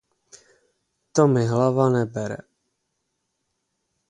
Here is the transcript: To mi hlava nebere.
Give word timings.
To 1.13 1.21
mi 1.33 1.43
hlava 1.51 1.85
nebere. 1.97 2.39